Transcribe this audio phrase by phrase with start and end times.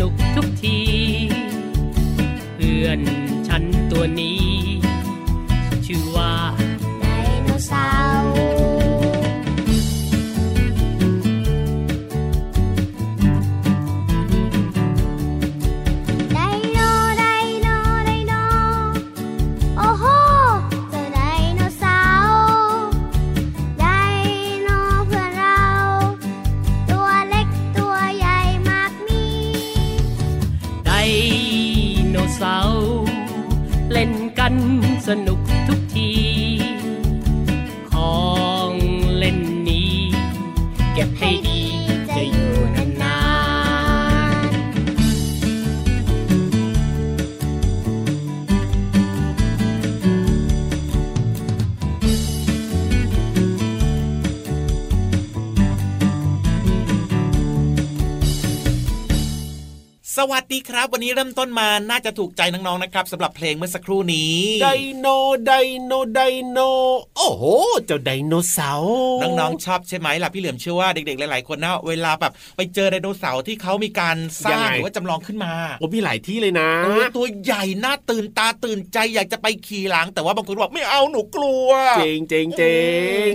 [0.00, 0.78] นุกทุกที
[2.54, 3.00] เพื่อน
[3.48, 4.51] ฉันตัวนี้
[60.30, 65.06] วัสดีครับ วันนี้เริ่มต้นมาน่าจะถูกใจน้องๆนะครับสำหรับเพลงเมื่อสักครู่นี้ไดโน
[65.46, 65.52] ได
[65.84, 66.20] โนได
[66.50, 66.58] โน
[67.16, 67.44] โอ้โห
[67.86, 82.62] เจ้าไดโนเสาร์น้องๆชอบใช่ไหมล่ะพี่เหลือมเชื่อว่าเด็กๆหลายๆคนนะเวลาแบบไปเจอไดโนเสาร์ที่เขามีการสร้างหรือว่าจำลองขึ้นมาโอ้มีหลายที่เลยนะเออตัวใหญ่น่าตื่นตาตื่นใจอยากจะไปขี่หลัง แต่ว่าบางคนบอกไม่เอาหนูกลัวเจงเจงเจ
[83.30, 83.32] ง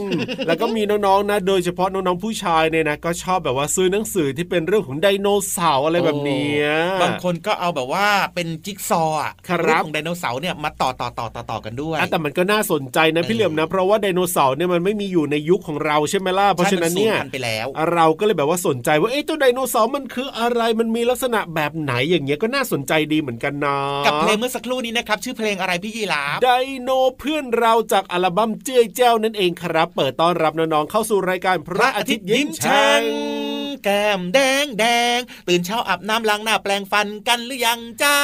[0.48, 6.68] แล้วก็มีน้องๆนะโดยเฉพาะน้องๆผู้ชายเนี่ยนะก็ชอบแบบว่าซื้อหนังสือที่เป็นเรื่องของไดโนเสาร์อะไรแบบเนี้ย
[7.02, 26.50] บางคนก็เอาแบบว่าเป็นจิ๊กซอว์อะครับเองของไดโนเสาร์เนี่ยมาต่อต่อต่อต่อต่อกันด้วยอะแต่มันก็น่าสนใจนะพี่เหลี่ยมนะ เพราะว่าไดโนเสาร์เนี่ยมันไม่มีอยู่ในยุคของเราใช่ไหมล่ะเพราะฉะนั้นเนี่ยใช่มัสูญพันธุ์ไปแล้วเราก็เลยแบบว่าสนใจว่าเอ๊ะเจ้าไดโนเสาร์มันคืออะไรมันมีลักษณะแบบไหนอย่างเงี้ยก็น่าสนใจดีเหมือนกันนะกับเพลงเมื่อสักครู่นี้นะครับชื่อเพลงอะไรพี่ยีราฟได
[26.82, 26.90] โน
[27.20, 33.47] เพื่อนเราจากอัลบั้มเจ้ยเจ้านั่นเองครับ เปิดต้อนรับน้องๆเข้าสู่รายการพระอาทิตย์ยิ้มแฉ่ง
[33.88, 34.86] แก้มแดงแด
[35.18, 38.18] งตื่นเช้าอาบน้ำล้างหน้าแปลงฟันกันหรือยังจ้า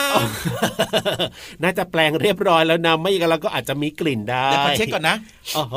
[1.61, 5.15] น่าจะแปลงเรียบร้อยแล้วนะไม่อย่างนั้นเราก็อาจจะมีกลิ่นได้เดี๋ยวขอเช็คก่อนนะ
[5.53, 5.75] โอ้โห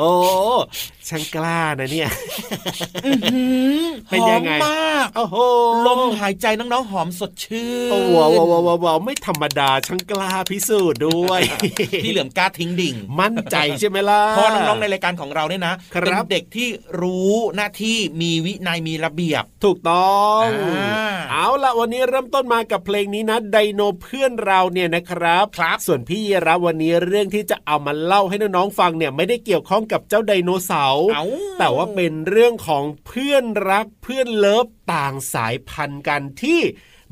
[1.09, 2.09] ช่างกล้านะเนี่ย
[4.09, 5.35] เป็นยังไงหอมมากโอ้โห
[5.85, 11.41] ลมหายใจน้องๆหอมสดชื่นโอ้ว้าวว้าวว้าวว้าวไม่ธรรมดาช่างกล้าพิสูจน์ด้วย
[12.03, 16.69] พี่เหลือมกล้าทิ้งดิ่ง มั่นใจใช่ไหมล่ะเพราะน้องๆในรายการของเราเนี่ยนะครับเป็นเด็กที่
[17.01, 20.43] รู้หน้าที่มีวินัยมีระเบียบ ถูกต้อง
[20.77, 30.96] อ่าเอาละวันนี้เริ่มต้นมากับเพลงนี้นะไดโนเพื่อนเราเนี่ยนะครับครับส่วนพี่เยรับวันนี้เรื่องที่จะเอามาเล่าให้น้องๆฟังเนี่ยไม่ได้เกี่ยวข้องกับเจ้าไดโนเสาร์เอ้า
[31.59, 36.61] แต่ว่าเป็นเรื่องของเพื่อนรักเพื่อนเลิฟต่างสายพันธุ์กันที่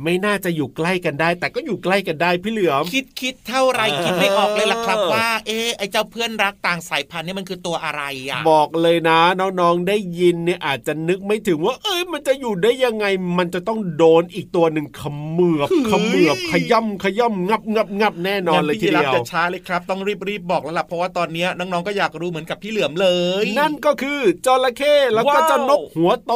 [0.04, 13.06] ไม่น่าจะอยู่ใกล้กันได้ แต่ก็อยู่ใกล้กันได้พี่เหลือมคิดคิดเท่าไรเออคิดไม่ออกเลยล่ะครับว่า เอ๊ะไอ้เจ้าเพื่อนรักต่างสายพันธุ์เนี่ยมันคือตัวอะไรอะบอกเลยนะ น้องๆได้ยินเนี่ยอาจจะนึกไม่ถึงว่า เอ้ยมันจะอยู่ได้ยังไง
[13.38, 15.04] มันจะต้องโดนอีกตัวหนึ่งเข
[15.38, 23.08] มือบเขมือบขย่ำขย่ำงับงับงับแน่นอนเลยทีงั้เดีพี่ยวรับจะช้าเลยครับ ต้องรีบรีบบอกแล้วล่ะเพราะว่าตอนเนี้ยน้องๆก็อยากรู้เหมือนกับพี่เหลือมเล
[23.42, 26.34] ย นั่นก็คือจระเข้แล้วก็ว้าวเจ้านกหัวโต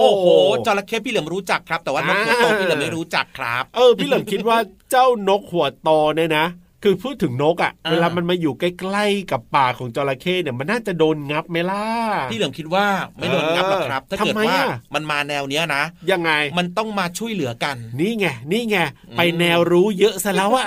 [0.00, 0.26] โอ้โห
[0.66, 4.58] จระเข้พี่เหลือมรู้จักครับ แต่ว่านกหัวโตอ่าพี่เหลือมไม่รู้จักครับ เออพี่เหลิมคิดว่า
[4.90, 6.46] เจ้านกหัวโตเนี่ยนะ
[6.82, 8.64] คือพูดถึงนกอะ่ะอ่าเวลามันมาอยู่ใก
[8.94, 11.84] ล้ๆกับปากของจระเข้เนี่ยมันน่าจะโดนงับไหมล่ะ
[12.30, 12.86] พี่เหลือมคิดว่า
[13.16, 18.76] ไม่โดนงับหรอกครับ ถ้าเกิดทำไมว่าอะมันมาแนวเนี้ยนะ ยังไงมันต้องมาช่วยเหลือกัน นี่ไงนี่ไง
[19.18, 20.66] ไปแนวรู้เยอะซะแล้วอะ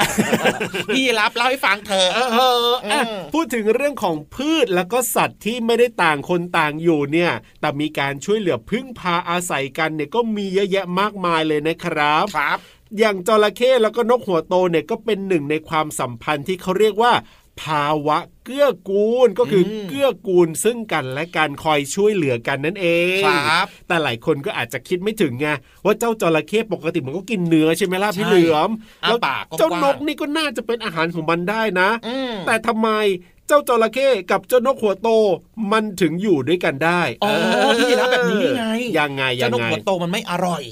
[0.94, 7.32] พี่รับเล่าให้ฟังเถอะเออเอออะอืมพูดถึงเรื่องของพืชแล้วก็สัตว์ที่ไม่ได้ต่างคนต่างอยู่เนี่ย
[7.62, 12.60] แต่มีการช่วยเหลือพึ่งพาอาศัยกันเนี่ยก็มีเยอะแยะมากมายเลยนะครับครับ
[13.00, 17.14] อย่างจระเข้แล้วก็นกหัวโตเนี่ยก็เป็นหนึ่งในความสัมพันธ์ที่เขาเรียกว่า
[17.64, 22.88] ภาวะเกื้อกูลก็คืออมเกื้อกูลซึ่งกันและการคอยช่วยเหลือกันนั่นเอ
[23.20, 25.48] งครับแต่หลายคนก็อาจจะคิดไม่ถึงไง
[25.86, 28.70] ว่าเจ้าจระเข้ปกติมันก็กินเนื้อใช่ไหมล่ะพี่ใช่เหลือม
[29.04, 32.90] อ้าแล้วปากกว้างๆเจ้านกนี่ก็น่าจะเป็นอาหารของมันได้นะอืมแต่ทำไม
[33.48, 35.10] เจ้าจระเข้กับเจ้านกหัวโต
[35.72, 37.32] มันถึงอยู่ด้วยกันได้อ๋อ
[37.78, 38.66] พี่ยีรับแบบนี้ไง
[38.98, 40.64] ยังไงยัเจ้างนกไงหัวโตมันไม่อร่อย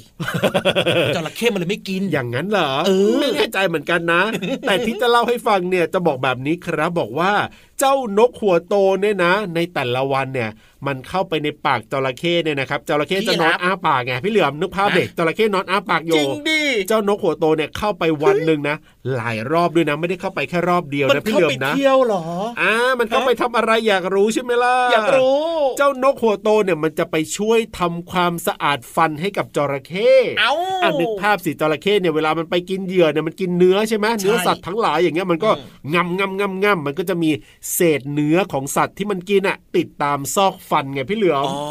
[1.15, 4.21] จระเข้มันเลยไม่กินอย่างนั้นเหรอเออไม่แน่ใจเหมือนกันนะ
[4.67, 7.31] แต่ที่จะเล่าให้ฟังเนี่ยจะบอกแบบนี้ครับบอกว่า
[7.79, 10.51] เจ้านกหัวโตเนี่ยนะ ในแต่ละวันเนี่ย
[10.87, 16.50] มันเข้าไปในปากจระเข้เนี่ยนะครับจระเข้จะนอนอ้าปากไงพี่เหลือมนึกภาพเด็กจระเข้นอนอ้าปากอจริยู่งดิ
[16.87, 18.75] เจ้านกหัวโตเนี่ยเข้าไปวันหนึ่งนะ
[19.15, 22.23] หลายรอบด้วยนะไม่ได้เข้าไปแค่รอบเดียวมันนะพี่เข้าเหลือไปมนะเที่ยวเหรอ
[22.61, 25.45] อ่ามันเข้าไปทำอะไรอยากรู้ใช่ไหมล่ะอยากรู้
[25.77, 30.53] เจ้านกหัวโตเนี่ยมันจะไปช่วยทำความสะอาดฟันให้กับจระเข้เอ้า
[30.83, 37.31] อะนึกภาพสิจระเข้เนี่ยเวลามันไปกินเหยื่อเนี่ยมันกินเนื้อใช่ไหมเนื้อสัตว์ทั้งหลายอย่างเงี้ยมันก็อืมงำงำงำงำมันก็จะมี
[37.73, 41.61] เศษเนื้อของสัตว์ที่มันกินอะติดตามซอกฟันไงพี่เหลือมอ๋อ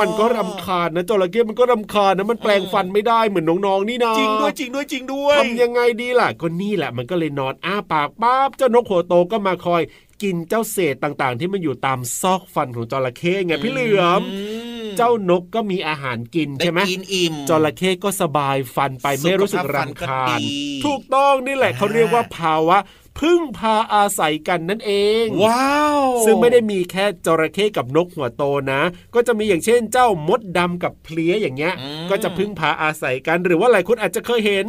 [0.00, 9.82] มันก็รำคาญนะจระเข้มันก็รำคาญนะมันแปลงฟันไม่ได้เหมือนน้องๆนี่นะจริงด้วยจริงด้วยจริงด้วยทำยังไงดีล่ะก็นี่แหละ มันก็เลยนอนอ้าปากปั๊บเจ้านกหัวโตก็มาคอย
[10.22, 14.22] กินเจ้าเศษต่างๆ ที่มันอยู่ตามซอกฟันของจระเข้ไงพี่เหลือมม
[14.98, 20.46] เจ้านกก็มีอาหารกินได้ใช่ไหมกินอิ่มจระเข้ก็สบายฟันไปไม่รู้สึกสุขภาพฟันรำก็คาญดี
[20.84, 22.78] ถูกต้องนี่แหละเขาเรียกว่าภาวะ
[23.20, 24.92] พึ่งพาอาศัยกันนั่นเอ
[25.22, 28.42] ง ว้าว ซึ่งไม่ได้มีแค่จระเข้กับนกหัวโต
[28.72, 28.80] นะ
[29.14, 34.66] ก็จะมีอย่างเช่นเจ้ามดดำกับเพลี้ยอย่างเงี้ยอืมก็จะพึ่งพาอาศัยกันหรือว่าหลายคนอาจจะเคยเห็น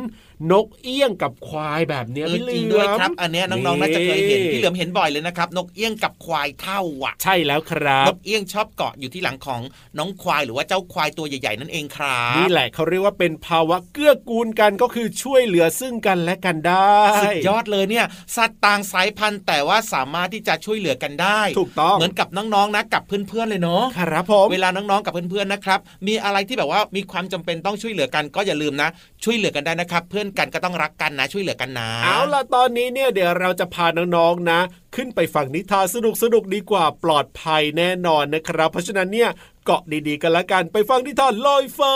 [0.52, 9.62] นกเอี้ยงกับควายแบบเนี้ยเออพี่เหจลืริงอด้วยมครับ อันเนี้ยน้องๆน่าจะเคยเห็นพี่เหลือมเห็นบ่อยเลยนะครับ นกเอี้ยงกับควายเท่าอะ ใช่แล้วครับนกเอี้ยงชอบเกาะอยู่ที่หลังของ
[9.98, 28.90] น้องควายหรือว่าเจ้าควายตัวใหญ่ๆนั่นเองครับนี่แหละเขาเรียกว่าเป็นภาวะเกื้อกูลกันก็คือช่วยเหลือซึ่งกันและกันได้สุดยอดเลยเนี่ย สัตว์ต่างสายพันธุ์ แต่ว่าสามารถที่จะช่วยเหลือกันได้ถูกต้องเหมือนกับน้องๆนะกับเพื่อนๆเลยเนาะครับผมเวลาน้องๆกับเพื่อนๆนะครับ มีอะไรที่แบบว่ามีความจำเป็นต้องช่วยเหลือกันก็อย่าลืมนะ
[29.24, 33.86] ช่วยเหลือกันได้นะครับ เพื่อนกันก็ต้องรักกันนะ ช่วยเหลือกันนะ เอาล่ะตอนนี้เนี่ยเดี๋ยวเราจะพา
[34.16, 34.60] น้องๆนะ
[34.96, 39.30] ขึ้นไปฟังนิทานสนุกสนุกๆดีกว่าปลอดภัยแน่นอนนะครับ เพราะฉะนั้นเนี่ย
[39.66, 41.96] เกาะดีๆกันละกันไปฟังนิทานลอยฟ้า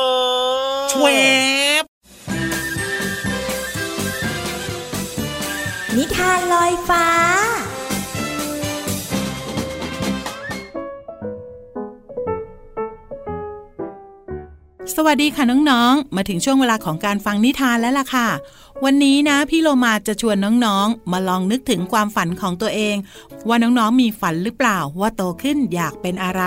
[0.92, 1.08] ชว
[1.82, 1.84] บ
[5.98, 7.33] นิทานลอยฟ้า
[14.98, 18.28] สวัสดีค่ะน้องๆ มาถึงช่วงเวลาของการฟังนิทานแล้วล่ะค่ะ
[18.84, 22.96] วันนี้นะพี่โลมาจะชวนน้องๆ มาลองนึกถึงความฝันของตัวเอง
[23.48, 26.44] ว่าน้องๆมีฝันหรือเปล่าว่าโตขึ้นอยากเป็นอะไร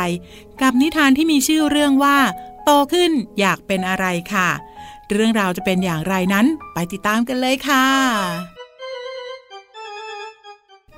[0.60, 2.16] กับนิทานที่มีชื่อเรื่องว่า
[2.64, 4.48] โตขึ้นอยากเป็นอะไรค่ะ
[5.10, 7.86] เรื่องราวจะเป็นอย่างไรนั้นไปติดตามกันเลยค่ะ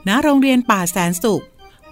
[0.08, 1.42] ณโรงเรียนป่าแสนสุข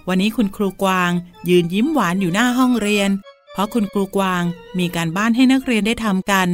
[0.07, 1.11] วันนี้คุณครูกวาง
[1.49, 3.11] ยืนยิ้มหวานอยู่หน้าห้องเรียน
[3.57, 4.43] เพราะคุณครูกวาง
[4.79, 6.47] มีการบ้านให้นักเรียนได้ทำกัน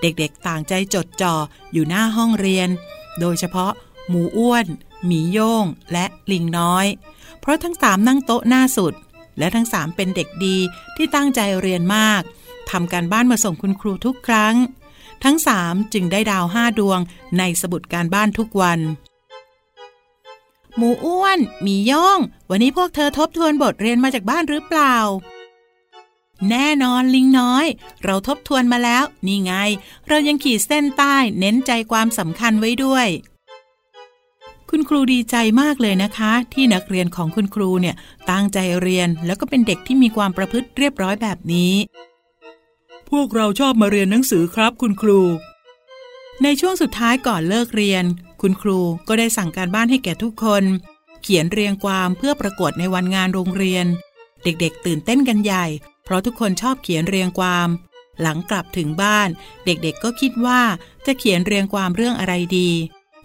[0.00, 1.34] เด็กๆต่างใจจดจ่อ
[1.72, 2.68] อยู่หน้าห้องเรียน
[3.20, 3.72] โดยเฉพาะ
[4.08, 4.66] หมูอ้วน
[5.06, 6.86] หมีโย่ง และลิงน้อย
[7.40, 8.94] เพราะทั้งสามนั่งโต๊ะหน้าสุด
[9.38, 10.56] และทั้งสามเป็นเด็กดี
[10.96, 12.22] ที่ตั้งใจเรียนมาก
[12.70, 14.54] ทำการบ้านมาส่งคุณครูทุกครั้ง
[15.24, 17.00] ทั้งสามจึงได้ดาวห้าดวง
[17.38, 18.80] ในสมุดการบ้านทุกวัน
[20.76, 22.18] หมูอ้วน หมีโย่อง
[22.50, 24.96] วันนี้พวกเธอทบทวนบทเรียนมาจากบ้านหรือเปล่า
[26.48, 27.66] แน่นอนลิงน้อย
[28.04, 29.52] เราทบทวนมาแล้ว นี่ไง
[30.08, 33.06] เรายังขีดเส้นใต้เน้นใจความสำคัญไว้ด้วย
[34.70, 37.96] คุณครูดีใจมากเลยนะคะ ที่นักเรียนของคุณครูเนี่ย
[38.30, 41.74] ตั้งใจเรียนแล้วก็เป็นเด็กที่มีความประพฤติเรียบร้อยแบบนี้
[43.10, 45.20] พวกเราชอบมาเรียนหนังสือครับคุณครู
[46.42, 48.04] ในช่วงสุดท้ายก่อนเลิกเรียน
[48.42, 48.78] คุณครู
[49.08, 50.64] ก็ได้สั่งการบ้านให้แก่ทุกคน
[51.22, 53.86] เขียนเรียงความเพื่อประกวดในวันงานโรงเรียน
[54.44, 57.68] เด็กๆ ตื่นเต้นกันใหญ่เพ ราะทุกคนชอบเขียนเรียงความ
[58.20, 59.28] หลังกลับถึงบ้าน
[59.64, 60.60] เด็กๆก็คิดว่า
[61.06, 62.70] จะเขียนเรียงความเรื่องอะไรดี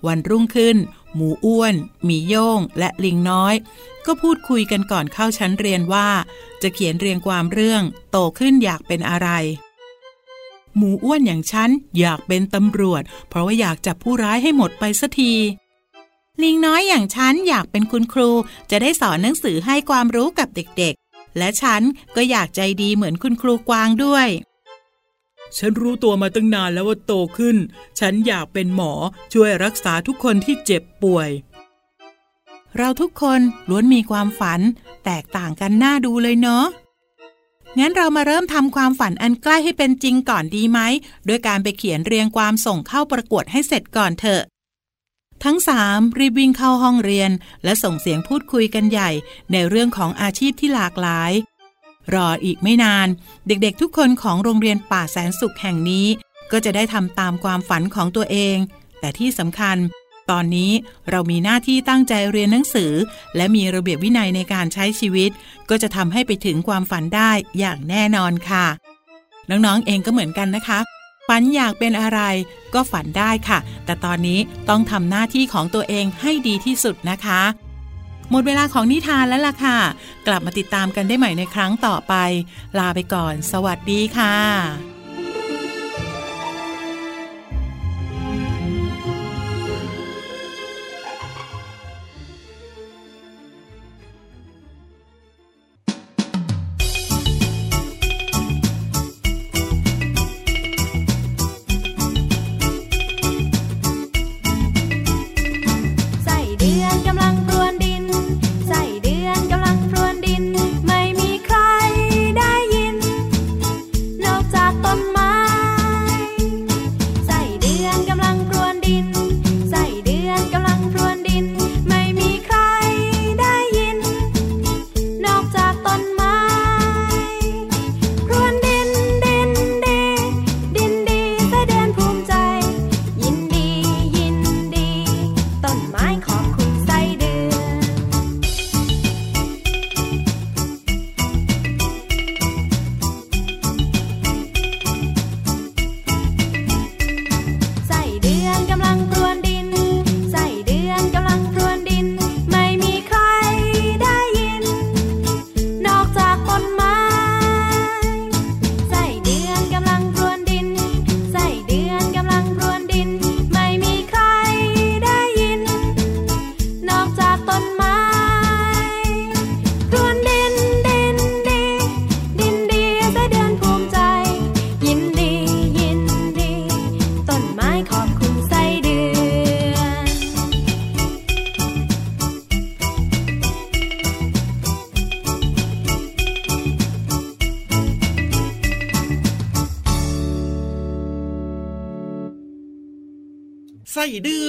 [0.07, 0.77] วันรุ่งขึ้น
[1.15, 3.55] หมูอ้วน หมีโย่ง และลิงน้อย
[4.05, 6.09] ก็พูดคุยกันก่อนเข้าชั้นเรียนว่า
[6.61, 9.29] จะเขียนเรียงความเรื่อง โตขึ้นอยากเป็นอะไร
[10.77, 15.33] หมูอ้วนอย่างฉันอยากเป็นตำรวจ เพราะว่าอยากจับผู้ร้ายให้หมดไปสักที
[16.43, 18.29] ลิงน้อยอย่างฉันอยากเป็นคุณครู
[18.71, 21.04] จะได้สอนหนังสือให้ความรู้กับเด็กๆ
[21.37, 21.81] และฉัน
[22.15, 24.27] ก็อยากใจดีเหมือนคุณครูกวางด้วย
[25.57, 27.57] ฉันรู้ตัวมาตั้งนานแล้วว่าโตขึ้น
[27.99, 28.91] ฉันอยากเป็นหมอ
[29.33, 31.29] ช่วยรักษาทุกคนที่เจ็บป่วย
[32.77, 34.61] เราทุกคนล้วนมีความฝัน
[35.05, 36.65] แตกต่างกันน่าดูเลยเนาะ
[37.79, 40.79] งั้นเรามาเริ่มทำความฝันอันใกล้ให้เป็นจริงก่อนดีไหม
[41.27, 44.41] ด้วยการไปเขียนเรียงความส่งเข้าประกวดให้เสร็จก่อนเถอะ
[45.45, 47.31] ทั้งสามรีบวิ่งเข้าห้องเรียน
[47.63, 49.09] และส่งเสียงพูดคุยกันใหญ่
[49.51, 51.31] ในเรื่องของอาชีพที่หลากหลาย
[52.13, 53.07] รออีกไม่นาน
[53.47, 56.07] เด็กๆทุกคนของโรงเรียนป่าแสนสุขแห่งนี้
[56.51, 58.57] ก็จะได้ทำตามความฝันของตัวเอง
[58.99, 59.77] แต่ที่สำคัญ
[60.29, 60.71] ตอนนี้
[61.09, 62.93] เรามีหน้าที่ตั้งใจเรียนหนังสือ
[63.35, 65.31] และมีระเบียบวินัยในการใช้ชีวิต
[65.69, 68.65] ก็จะทำให้ไปถึงความฝันได้อย่างแน่นอนค่ะ
[69.49, 70.79] น้องๆเองก็เหมือนกันนะคะ
[71.27, 72.19] ฝันอยากเป็นอะไร
[72.73, 74.39] ก็ฝันได้ค่ะ แต่ตอนนี้
[74.69, 77.41] ต้องทำหน้าที่ของตัวเองให้ดีที่สุดนะคะ
[78.31, 79.77] หมดเวลาของนิทานแล้วล่ะค่ะ
[80.27, 82.13] กลับมาติดตามกันได้ใหม่ในครั้งต่อไป
[82.77, 84.94] ลาไปก่อน สวัสดีค่ะ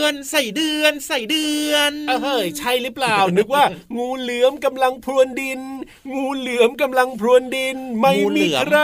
[0.07, 3.65] ส่เดือนใส่เดือน ใส่เดือนเออเฮ้ยใช่หรือเปล่า นึกว่า
[3.97, 5.61] งูเหลือมกำลังพรวนดิน
[6.15, 8.79] งูเหลือมกำลังพรวนดิน ไม่งูเหลืมีอมใคร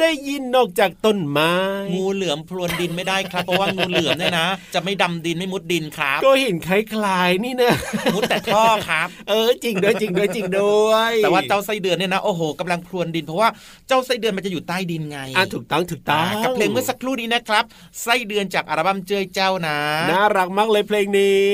[0.00, 1.54] ได้ยินนอกจากต้นไม้
[1.94, 7.72] งูเหลือมพรวนดินไม่ได้ครับ เพราะว่างูเหลือมเนี่ยนะ จะไม่ดำดินไม่มุดดินครับ ก็เห็นคล้ายๆนี่นะ
[8.14, 13.48] มุดแต่ท่อครับ เออจริงด้วยจริงด้วยจริงด้วย แต่ว่าเจ้าไส้เดือนเนี่ยนะโอ้โหกำลังพรวนดิน เพราะว่า
[13.88, 17.64] เจ้าไส้เดือนมันจะอยู่ใต้ดินไงอะถูกต้องถูกต้องอ่ากับเพลงเมื่อสักครู่นี้นะครับ
[18.02, 19.76] ไส้เดือนจากอัลบั้มเจยเจ้านะ
[20.10, 21.50] น่ารักมากเลยเพลงนี้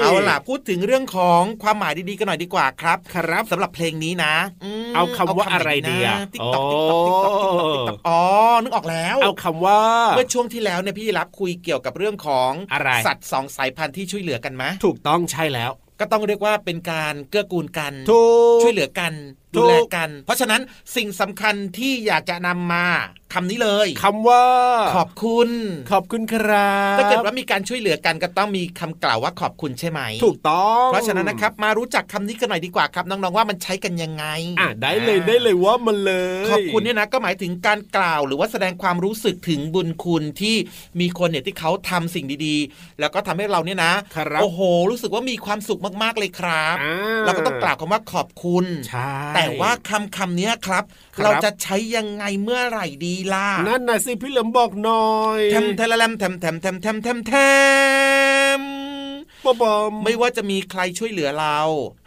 [0.00, 4.34] เอาล่ะพูดถึงเรื่องของความหมายดีๆกันหน่อยดีกว่าครับ ครับสำหรับเพลงนี้นะ
[4.88, 8.20] มเอาคำว่าอะไรดีอะติ๊กต๊อกติ๊กต๊อกติ๊กต๊อกติ๊กต๊อกติ๊กต๊อกอ๋อ
[8.62, 9.80] นึกออกแล้ว เอาคำว่า
[10.16, 15.70] เมื่อช่วงที่แล้วเนี่ยพี่รับคุยเกี่ยวกับเรื่องของอะไรสัตว์สองสายพันธุ์ที่ช่วยเหลือกันไหมถูกต้องใช่แล้ว
[16.00, 18.22] ก็ต้องเรียกว่าเป็นการเกื้อกูลกันถู
[18.58, 19.12] กช่วยเหลือกัน
[19.47, 20.60] ถูดูแลกัน เพราะฉะนั้น
[20.96, 22.86] สิ่งสำคัญที่อยากจะนำมา
[23.34, 24.44] คำนี้เลยคำว่า
[24.96, 25.50] ขอบคุณ
[25.92, 34.24] ขอบคุณครับถ้าเกิดว่ามีการช่วยเหลือกันก็ต้องมีคำกล่าวว่าขอบคุณใช่ไหม ถูกต้อง เพราะฉะนั้นนะครับมารู้จักคำนี้กันหน่อยดีกว่าครับน้องๆว่ามันใช้กันยังไง
[34.60, 36.12] อะได้เลยได้เลยว่ามันเล
[36.44, 40.56] ย ขอบคุณเนี่ยนะก็หมายถึงการกล่าวหรือว่าแสดงความรู้สึกถึงบุญคุณที่
[41.00, 50.84] มีคนเนี่ยที่เขาทำสิ่งดีๆ แล้วก็ทำให้เราเนี่ยนะครับโอ้โห รู้สึกว่ามีความสุขมากๆเลยครับอ่าเราก็ต้องกล่าวคำว่าขอบคุณใช่แต่ว่าคำคำเนี้ยครับ
[51.16, 57.32] ครับ เราจะใช้ยังไงเมื่อไหร่ดีล่ะ นั่นน่ะสิพี่เหลิมบอกหน่อยแทมแทละแลมแทมแทมแทมแทมแทมแท
[58.58, 58.62] ม
[59.44, 61.58] ปอมปอมไม่ว่าจะมีใครช่วยเหลือเรา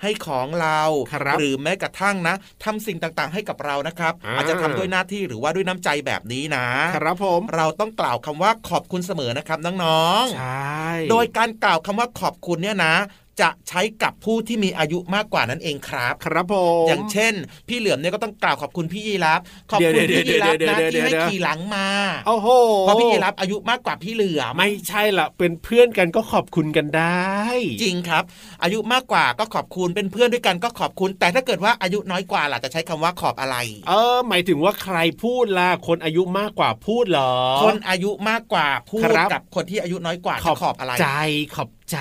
[0.01, 0.81] ให้ของเรา
[1.13, 12.95] ครับหรือแม้กระทั่งนะทำสิ่งต่างๆให้กับเรานะครับอ่าอาจจะทำด้วยหน้าที่หรือว่าด้วยน้ำใจแบบนี้นะ ครับผมเราต้องกล่าวคำว่าขอบคุณเสมอนะครับน้องใช่ๆโดยการกล่าวคำว่าขอบคุณเนี่ยนะ
[13.41, 17.33] จะใช้กับผู้ที่มีอายุมากกว่านั่นเองครับ ครับผมอย่างเช่น
[17.67, 19.39] พี่เหลือมเนี่ยก็ต้องกล่าวขอบคุณพี่ยีรับ
[19.71, 21.87] ขอบคุณเดี๋ยวพี่ยีรับเดี๋ยวนะเดี๋ยวที่ให้เดี๋ยวขี่หลังมา
[22.27, 22.47] โอ้โห
[22.81, 27.35] เพราะพี่ยีรับอายุมากกว่าพี่เหลือมไม่ใช่ละเป็นเพื่อนกันก็ขอบคุณกันได้
[27.81, 28.23] จริงครับ
[28.63, 33.57] อายุมากกว่าก็ขอบคุณเป็นเพื่อนด้วยกันก็ขอบคุณ แต่ถ้าเกิดว่าอายุน้อยกว่าล่ะจะใช้คำว่าขอบอะไร
[33.89, 37.33] เออ หมายถึงว่าใครพูดล่ะคนอายุมากกว่าพูดเหรอ
[37.63, 41.07] คนอายุมากกว่าพูดครับกับคนที่อายุน้อยกว่าขอบจะขอบอะไรใจ
[41.55, 41.99] ขอบ ใจ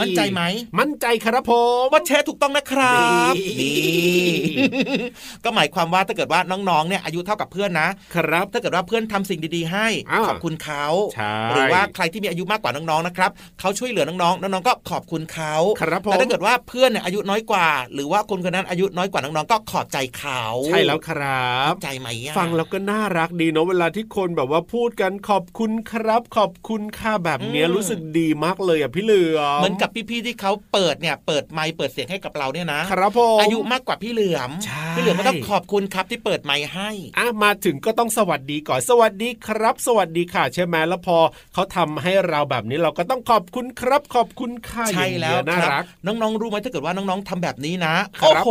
[0.00, 0.42] มั่นใจไหม
[0.78, 3.00] มั่นใจครับผมว่าแชร์ถูกต้องนะครั
[3.32, 3.82] บนี่นี่
[5.44, 10.84] ก็หมายความว่าถ้าเกิดว่าน้องๆเนี่ยอายุเท่ากับเพื่อนนะครับถ้าเกิดว่าเพื่อนทำสิ่งดีๆให้อ่าขอบคุณเขา
[11.14, 13.30] ใช่หรือว่าใครที่มีอายุมากกว่าน้องๆนะครับ
[13.60, 34.50] เขาช่วยเหลือน้องๆน้องๆก็ขอบคุณเขาครับผมแต่ถ้าเกิดว่าเพื่อนเนี่ยอายุน้อยกว่า หรือว่าคนคนนั้นอายุน้อยกว่าน้องๆก็ขอบใจเขาใช่แล้วครับเข้าใจไหมอะฟังแล้วก็น่ารักดีเนาะเวลาที่คนแบบว่าพูดกันขอบคุณครับ ขอบคุณค่าแบบเนี้ยรู้สึกดีมากเลยอะพี่เหลือมเหมือนกับพี่ๆที่เขาเปิดเนี่ยเปิดไมค์เปิดเสียงให้กับเราเนี่ยนะครับผมอายุมากกว่าพี่เหลือม
[34.96, 41.18] พี่เหลือมก็ต้องขอบคุณครับที่เปิดไมค์ให้อะมาถึงก็ต้องสวัสดีก่อนสวัสดีครับ สวัสดีค่ะ ใช่ไหมแล้วพอ
[41.54, 48.48] เขาทำให้เราแบบนี้เราก็ต้องขอบคุณครับ ขอบคุณค่ะใช่แล้วน่ารักน้องๆรู้ไหมถ้าเกิดว่าน้องๆทำแบบนี้นะโอ้โห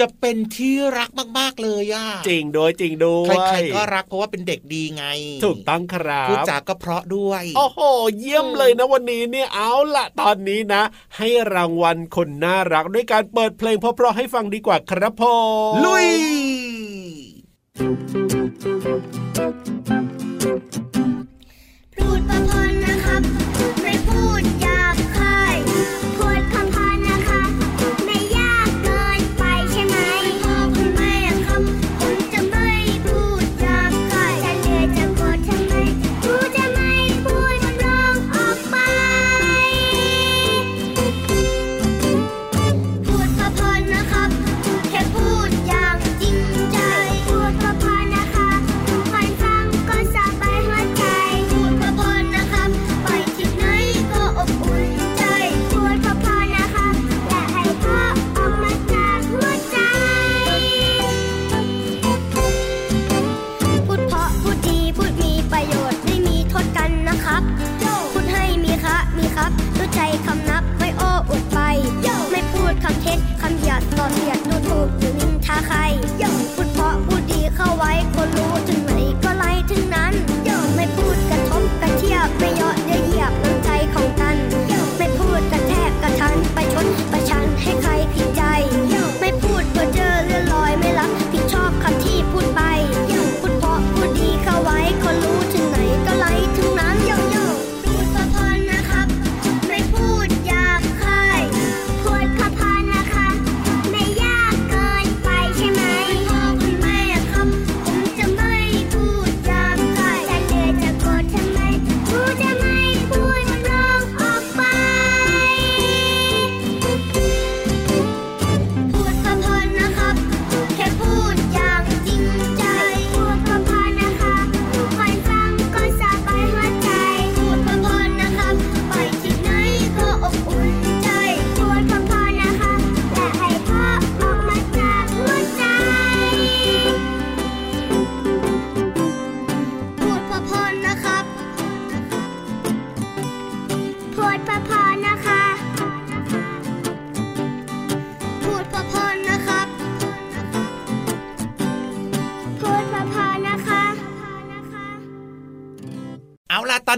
[0.00, 1.08] จะเป็นที่รัก
[1.38, 5.04] มากๆเลยอะจริงโดยจริงโดยใครๆก็รักเพราะว่าเป็นเด็กดีไง
[5.44, 7.80] ถูกต้องครับพูดจาก็เพราะด้วย โอ้โห
[8.18, 10.82] เยี่ยมเลยนะวันนี้เนี่ยเอาละตอนนี้นะ
[11.16, 15.34] ให้รางวัลคนน่ารักด้วยการเปิดเพลงเพราะๆให้ฟังดีกว่าครับพ่อ
[15.84, 16.08] ลุย
[21.96, 22.67] พูดประพน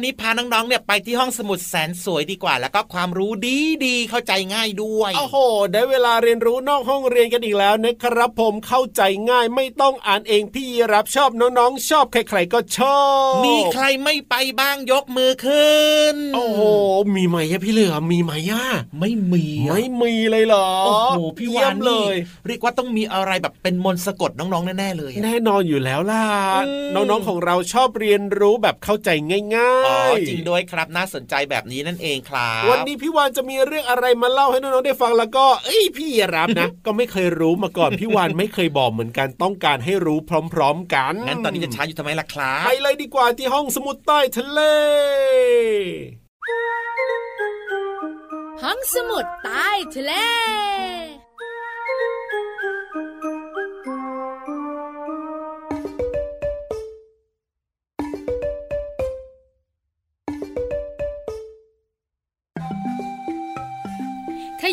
[0.00, 5.36] เอาล่ะตอนนี้พาน้องๆเนี่ยไปที่ห้องสมุดแสนสวยดีกว่า แล้วก็ความรู้ดีดีๆเข้าใจง่ายด้วยโอ้โห
[5.72, 15.80] ได้เวลาเรียนรู้นอกห้องเรียนกันอีกแล้วนะครับผมเข้าใจง่ายไม่ต้องอ่านเองพี่รับชอบน้องๆ ชอบใครๆก็ชอบมีใครไม่ไปบ้างยกมือขึ้
[16.14, 16.60] น โอ้โห
[17.14, 18.66] มีไหมอะพี่เหลือมมีไหมอะ
[19.00, 22.12] ไม่มีอะไม่มีเลยเหรอโอ้โหพี่วานเยี่ยมเลนี่ย
[22.46, 26.24] เรียกว่าต้องมีอะไรแบบเป็นมนต์สะกดน้องๆแน่ๆเลยอะแน่นอนอยู่แล้วล่ะ
[26.66, 29.08] อืมน้องๆของเราชอบเรียนรู้แบบเข้าใจ
[29.56, 29.89] ง่ายๆอ๋อ
[30.28, 40.18] จริงด้วยครับน่าสนใจแบบนี้นั่นเองครับวันนี้พี่วานจะมีเรื่องอะไรมาเล่าให้น้องๆได้ฟังแล้วก็เอ้ยพี่รับนะ ก็ไม่เคยรู้มาก่อนพี่วานไม่เคยบอกเหมือนกันต้องการให้รู้
[40.52, 44.60] พร้อม ๆ กันงั้นตอนนี้จะช้าอยู่ทำไมล่ะครับไปเลยดีกว่าที่ห้องสมุดใต้ทะเล
[48.62, 50.12] ห้องสมุดใต้ทะเล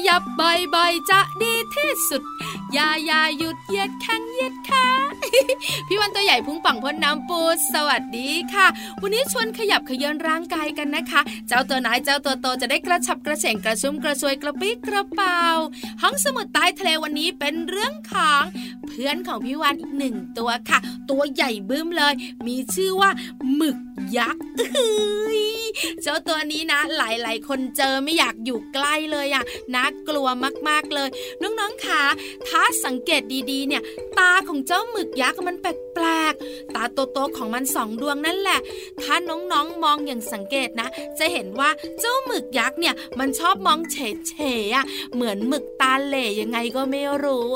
[0.07, 2.21] ยับบ่อยๆจะดีที่สุด
[2.73, 4.85] อย่าอย่าหยุดเหยียดแข้งเหยียดขา
[5.87, 7.41] พี่วันตัวใหญ่พุงป่องพ้นน้ำปู
[7.73, 8.67] สวัสดีค่ะ
[9.01, 15.41] วันนี้ชวนขยับขยือนร่างกายกันนะคะ เจ้าตัวน้อยเจ้าตัวโตจะได้กระฉับกระเฉงกระชุ่มกระชวยกระปี้กระเป๋า
[16.01, 18.43] ห้องสมุดใต้ทะเลวันนี้เป็นเรื่องของ
[18.87, 20.79] เพื่อนของพี่วันอีกหนึ่งตัวค่ะ
[21.09, 22.13] ตัวใหญ่บึ้มเลย
[22.47, 23.09] มีชื่อว่า
[23.55, 23.77] หมึก
[24.17, 25.43] ยักษ์เอ้ย
[26.01, 29.43] เจ้าตัวนี้นะ หลายๆ คนเจอไม่อยากอยู่ใกล้เลยอะ
[29.75, 30.27] น่ากลัว
[30.69, 31.09] มากๆเลย
[31.41, 32.03] น้องๆคะ
[32.47, 33.83] ถ้าสังเกตดีๆ เนี่ย
[34.19, 38.59] ตาของเจ้าหมึกยักษ์มันแปลกๆ ตาโตๆของมันสองดวงนั่นแหละ
[39.01, 40.87] ถ้าน้องๆมองอย่างสังเกตนะ
[41.19, 47.47] จะเห็นว่าเจ้าหมึกยักษ์เนี่ย มันชอบมองเฉยๆอะเหมือนหมึกตาเหล่ยังไงก็ไม่รู้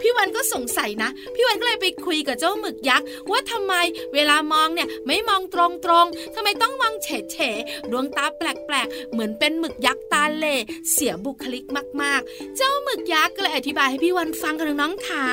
[0.00, 3.74] พี่วันก็สงสัยนะ พี่วันก็เลยไปคุยกับเจ้าหมึกยักษ์ว่าทำไม
[4.14, 5.56] เวลามองเนี่ยไม่มองต
[5.90, 7.08] รงๆทำไมต้องมองเฉ
[7.54, 10.56] ยๆดวงตาแปลกๆ เหมือนเป็นหมึกยักษ์ตาเล่
[10.92, 11.64] เสียบุคลิก
[12.02, 15.24] มากๆ เจ้าหมึกยักษ์ก็เลยอธิบายให้พี่วันฟังกันน้องขา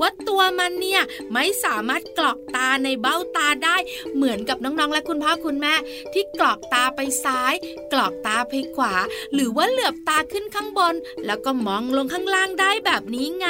[0.00, 1.02] ว่าตัวมันเนี่ย
[1.32, 3.76] ไม่สามารถกรอกตาในเบ้าตาได้
[4.14, 5.74] เหมือนกับน้องๆและคุณพ่อคุณแม่
[6.12, 7.54] ที่กรอกตาไปซ้าย
[7.92, 8.94] กรอกตาไปขวา
[9.34, 10.94] หรือว่าเหลือบตาขึ้นข้างบน
[11.26, 13.48] แล้วก็มองลงข้างล่างได้แบบนี้ไง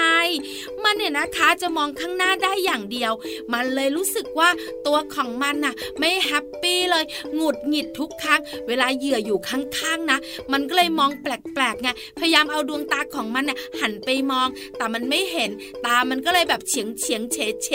[0.83, 3.12] มันเนี่ยนะคะจะมองข้างหน้าได้อย่างเดียว
[3.52, 4.48] มันเลยรู้สึกว่า
[4.87, 10.19] ตัวของมันน่ะไม่ happy เลยหงุดหงิดทุกครั้ง เวลาเหยื่ออยู่ข้างๆนะ
[10.53, 11.88] มันก็เลยมองแปลกๆไง
[12.19, 15.51] พยายามเอาดวงตาของมันน่ะหันไปมอง แต่มันไม่เห็น
[15.87, 17.69] ตามันก็เลยแบบเฉียงเฉียงเฉเฉ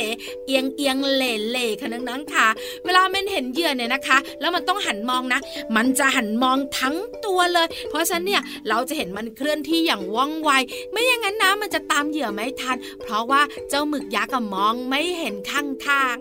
[0.45, 2.47] เอียงเอียงเล่เล่ค่ะนังๆค่ะ
[2.85, 5.39] เวลามันเห็นเหยื่อเนี่ยนะคะ แล้วมันต้องหันมองนะ
[5.75, 10.51] มันจะหันมองทั้งตัวเลย เพราะฉะนั้นเนี่ยเราจะเห็นมันเคลื่อนที่อย่างว่องไว
[10.91, 16.15] ไม่อย่างนั้นนะมันจะตามเหยื่อไม่ทัน เพราะว่าเจ้าหมึกยักษ์มองไม่เห็นข้าง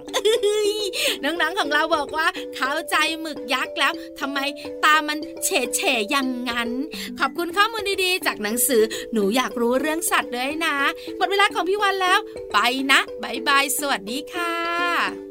[0.81, 4.39] ๆนังๆของเราบอกอกว่าเข้าใจหมึกยักษ์แล้วทำไม
[4.85, 6.71] ตามันเฉเฉอย่างนั้น
[7.19, 8.83] ขอบคุณข้อมูลดีๆ จากหนังสือ
[9.13, 10.77] หนูอยากรู้เรื่องสัตว์เลยนะ
[11.17, 12.19] หมดเวลาของพี่วันแล้ว
[12.53, 12.59] ไป
[12.93, 15.30] นะบายบายสวัสดีค่ะ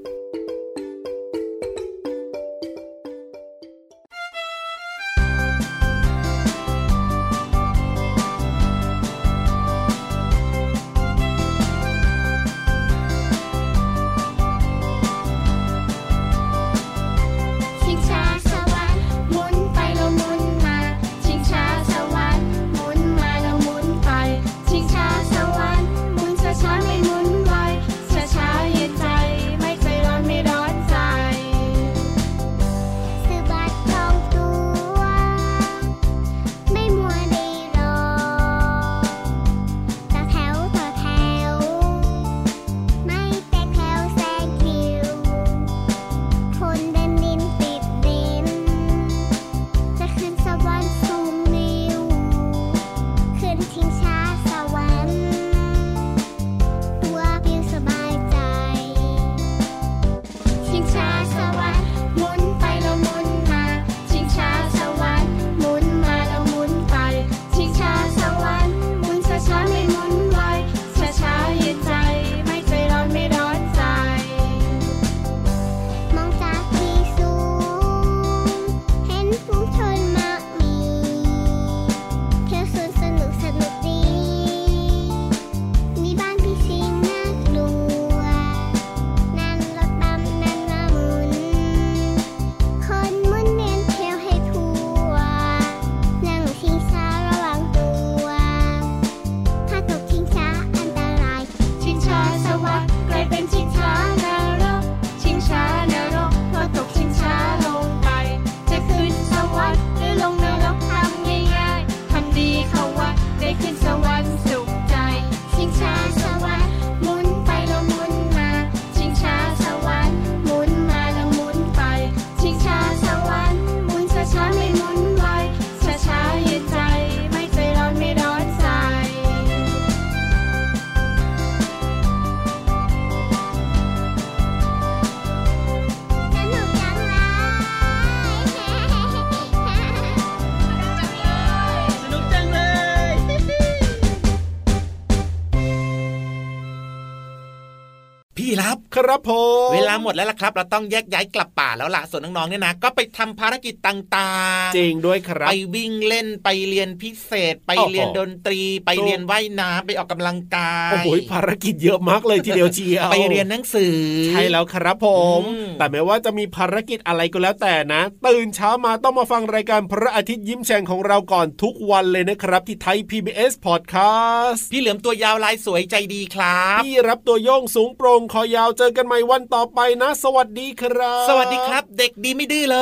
[148.95, 149.32] ครับผ
[149.69, 154.32] มเวลาหมดแล้วล่ะครับ เราต้องแยกย้ายกลับป่าแล้วล่ะส่วนน้องๆเนี่ยนะก็ไปทำภารกิจต่า
[154.65, 163.97] งๆ จริงด้วยครับ ไปวิ่งเล่นไปเรียนพิเศษ ไปเรียนดนตรี ไปเรียนว่ายน้ำไปออกกำลังกายโอ้โหภารกิจเยอะมากเลยทีเดียวเชียวไปเรียนหนังสือ
[164.30, 165.08] ใช่แล้วครับผ
[165.39, 165.41] ม
[165.78, 182.78] แต่แม้ว่าจะมีภารกิจอะไรก็แล้วแต่นะ ตื่นเช้ามาต้องมาฟังรายการพระอาทิตย์ยิ้มแฉ่งของเราก่อนทุกวันเลยนะครับ ที่ไทย PBS Podcast พี่เหลือมตัวยาวลายสวยใจดีครับ พี่รับตัวโยงสูงโปร่งคอยาวเจอกันใหม่วันต่อไปนะ สวัสดีครับ สวัสดีครับ เด็กดีไม่ดื้อเล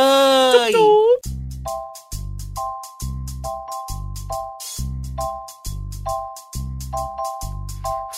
[0.70, 1.18] ยจุ๊บ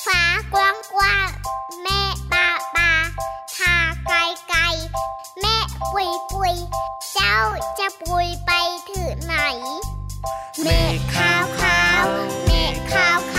[0.06, 1.30] ฟ้ากว้างกว้าง
[1.84, 2.92] แม่ปาปา
[3.58, 4.18] ทาไกล
[4.50, 4.62] ไกล
[5.42, 5.56] แม่
[5.94, 6.56] ปุยปุย
[7.14, 7.36] เจ้า
[7.80, 8.52] จะปุยไป
[8.90, 9.36] ถึงไหน
[10.64, 10.82] แม่
[11.14, 12.06] ขาวขาว
[12.46, 13.39] แม่ขาวขา